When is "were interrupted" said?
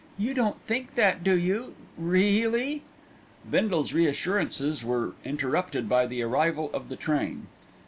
4.83-5.87